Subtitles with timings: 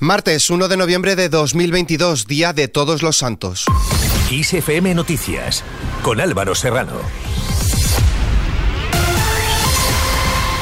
[0.00, 3.66] Martes 1 de noviembre de 2022, Día de Todos los Santos.
[4.30, 5.62] ISFM Noticias,
[6.02, 6.94] con Álvaro Serrano.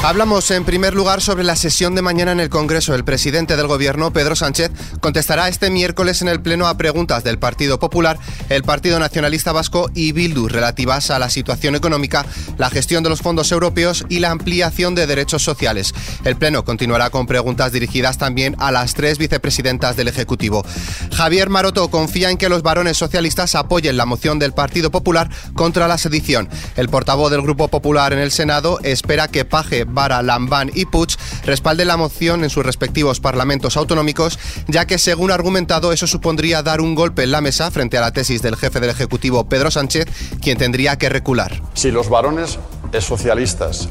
[0.01, 2.95] Hablamos en primer lugar sobre la sesión de mañana en el Congreso.
[2.95, 4.71] El presidente del Gobierno, Pedro Sánchez,
[5.01, 9.91] contestará este miércoles en el Pleno a preguntas del Partido Popular, el Partido Nacionalista Vasco
[9.93, 12.25] y Bildu relativas a la situación económica,
[12.57, 15.93] la gestión de los fondos europeos y la ampliación de derechos sociales.
[16.23, 20.65] El Pleno continuará con preguntas dirigidas también a las tres vicepresidentas del Ejecutivo.
[21.13, 25.89] Javier Maroto confía en que los varones socialistas apoyen la moción del Partido Popular contra
[25.89, 26.47] la sedición.
[26.77, 31.09] El portavoz del Grupo Popular en el Senado espera que Paje Vara, Lambán y Puig
[31.43, 36.81] respalden la moción en sus respectivos parlamentos autonómicos, ya que según argumentado eso supondría dar
[36.81, 40.05] un golpe en la mesa frente a la tesis del jefe del Ejecutivo Pedro Sánchez,
[40.41, 41.61] quien tendría que recular.
[41.73, 42.59] Si los varones
[42.99, 43.87] socialistas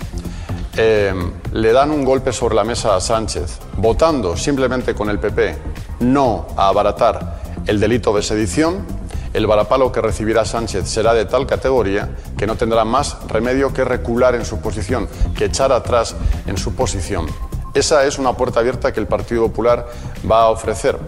[0.76, 1.12] eh,
[1.52, 5.56] le dan un golpe sobre la mesa a Sánchez, votando simplemente con el PP
[6.00, 8.97] no a abaratar el delito de sedición,
[9.32, 13.84] el varapalo que recibirá Sánchez será de tal categoría que no tendrá más remedio que
[13.84, 17.26] recular en su posición, que echar atrás en su posición.
[17.74, 19.86] Esa es una puerta abierta que el Partido Popular
[20.28, 20.98] va a ofrecer.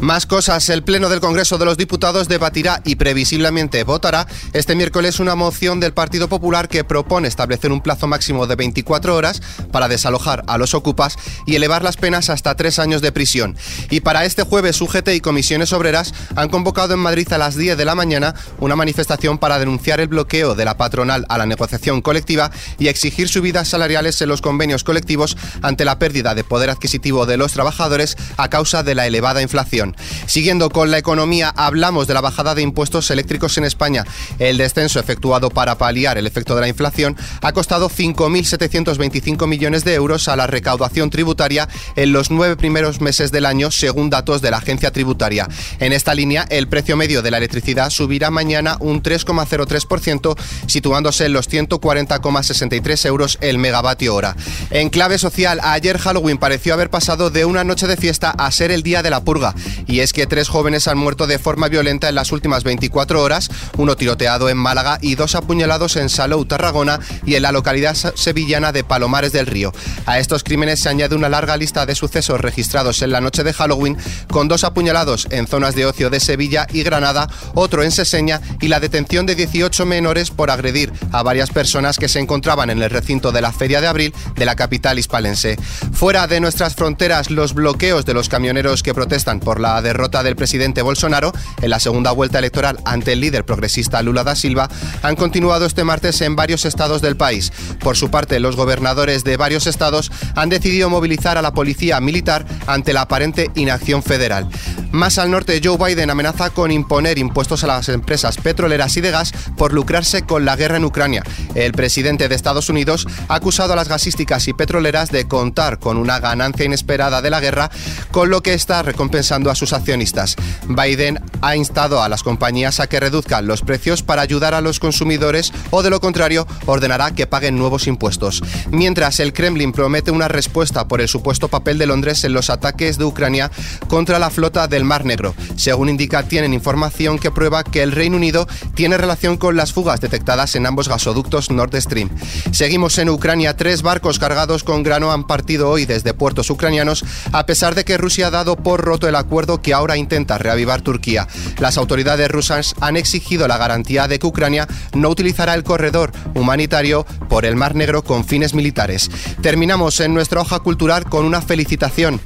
[0.00, 0.68] Más cosas.
[0.68, 5.80] El Pleno del Congreso de los Diputados debatirá y previsiblemente votará este miércoles una moción
[5.80, 9.40] del Partido Popular que propone establecer un plazo máximo de 24 horas
[9.72, 11.16] para desalojar a los ocupas
[11.46, 13.56] y elevar las penas hasta tres años de prisión.
[13.88, 17.78] Y para este jueves, UGT y comisiones obreras han convocado en Madrid a las 10
[17.78, 22.02] de la mañana una manifestación para denunciar el bloqueo de la patronal a la negociación
[22.02, 27.24] colectiva y exigir subidas salariales en los convenios colectivos ante la pérdida de poder adquisitivo
[27.24, 29.85] de los trabajadores a causa de la elevada inflación.
[30.26, 34.04] Siguiendo con la economía, hablamos de la bajada de impuestos eléctricos en España.
[34.38, 39.94] El descenso efectuado para paliar el efecto de la inflación ha costado 5.725 millones de
[39.94, 44.50] euros a la recaudación tributaria en los nueve primeros meses del año, según datos de
[44.50, 45.48] la agencia tributaria.
[45.78, 51.32] En esta línea, el precio medio de la electricidad subirá mañana un 3,03%, situándose en
[51.32, 54.36] los 140,63 euros el megavatio hora.
[54.70, 58.70] En clave social, ayer Halloween pareció haber pasado de una noche de fiesta a ser
[58.70, 59.54] el día de la purga.
[59.86, 63.50] Y es que tres jóvenes han muerto de forma violenta en las últimas 24 horas,
[63.76, 68.72] uno tiroteado en Málaga y dos apuñalados en Salou, Tarragona y en la localidad sevillana
[68.72, 69.72] de Palomares del Río.
[70.06, 73.52] A estos crímenes se añade una larga lista de sucesos registrados en la noche de
[73.52, 73.96] Halloween,
[74.28, 78.68] con dos apuñalados en zonas de ocio de Sevilla y Granada, otro en Seseña y
[78.68, 82.90] la detención de 18 menores por agredir a varias personas que se encontraban en el
[82.90, 85.56] recinto de la Feria de Abril de la capital hispalense.
[85.92, 90.36] Fuera de nuestras fronteras, los bloqueos de los camioneros que protestan por la derrota del
[90.36, 94.68] presidente Bolsonaro en la segunda vuelta electoral ante el líder progresista Lula da Silva
[95.02, 97.52] han continuado este martes en varios estados del país.
[97.80, 102.46] Por su parte, los gobernadores de varios estados han decidido movilizar a la policía militar
[102.66, 104.48] ante la aparente inacción federal.
[104.92, 109.10] Más al norte, Joe Biden amenaza con imponer impuestos a las empresas petroleras y de
[109.10, 111.22] gas por lucrarse con la guerra en Ucrania.
[111.54, 115.96] El presidente de Estados Unidos ha acusado a las gasísticas y petroleras de contar con
[115.96, 117.70] una ganancia inesperada de la guerra,
[118.10, 120.36] con lo que está recompensando a sus accionistas.
[120.68, 124.80] Biden ha instado a las compañías a que reduzcan los precios para ayudar a los
[124.80, 128.42] consumidores o de lo contrario ordenará que paguen nuevos impuestos.
[128.70, 132.98] Mientras el Kremlin promete una respuesta por el supuesto papel de Londres en los ataques
[132.98, 133.50] de Ucrania
[133.88, 135.34] contra la flota del Mar Negro.
[135.56, 140.00] Según indica, tienen información que prueba que el Reino Unido tiene relación con las fugas
[140.00, 142.10] detectadas en ambos gasoductos Nord Stream.
[142.52, 143.56] Seguimos en Ucrania.
[143.56, 147.98] Tres barcos cargados con grano han partido hoy desde puertos ucranianos, a pesar de que
[147.98, 151.28] Rusia ha dado por roto el acuerdo que ahora intenta reavivar Turquía.
[151.58, 157.04] Las autoridades rusas han exigido la garantía de que Ucrania no utilizará el corredor humanitario
[157.28, 159.10] por el Mar Negro con fines militares.
[159.42, 162.20] Terminamos en nuestra hoja cultural con una felicitación.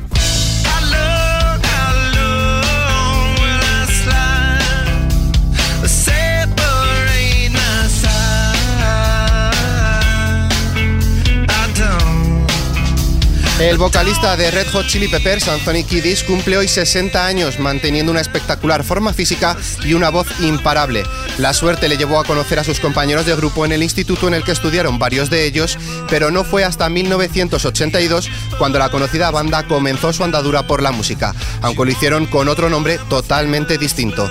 [13.60, 18.22] El vocalista de Red Hot Chili Peppers, Anthony Kiddis, cumple hoy 60 años manteniendo una
[18.22, 19.54] espectacular forma física
[19.84, 21.04] y una voz imparable.
[21.36, 24.34] La suerte le llevó a conocer a sus compañeros de grupo en el instituto en
[24.34, 25.78] el que estudiaron varios de ellos,
[26.08, 31.34] pero no fue hasta 1982 cuando la conocida banda comenzó su andadura por la música,
[31.60, 34.30] aunque lo hicieron con otro nombre totalmente distinto.